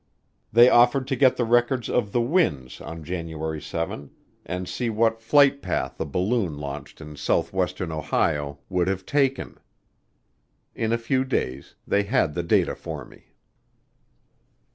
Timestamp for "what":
4.89-5.21